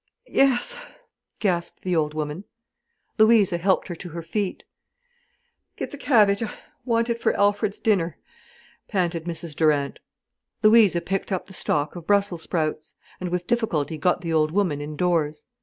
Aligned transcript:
"Yes," 0.31 0.75
gasped 1.37 1.83
the 1.83 1.95
old 1.95 2.15
woman. 2.15 2.45
Louisa 3.19 3.59
helped 3.59 3.87
her 3.87 3.93
to 3.97 4.09
her 4.09 4.23
feet. 4.23 4.63
"Get 5.75 5.91
the 5.91 5.97
cabbage—I 5.99 6.49
want 6.83 7.11
it 7.11 7.19
for 7.19 7.37
Alfred's 7.37 7.77
dinner," 7.77 8.17
panted 8.87 9.25
Mrs 9.25 9.55
Durant. 9.55 9.99
Louisa 10.63 11.01
picked 11.01 11.31
up 11.31 11.45
the 11.45 11.53
stalk 11.53 11.95
of 11.95 12.07
brussel 12.07 12.39
sprouts, 12.39 12.95
and 13.19 13.29
with 13.29 13.45
difficulty 13.45 13.99
got 13.99 14.21
the 14.21 14.33
old 14.33 14.49
woman 14.49 14.81
indoors. 14.81 15.45